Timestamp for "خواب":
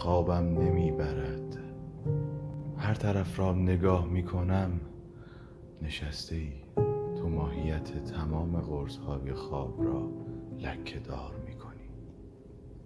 9.32-9.82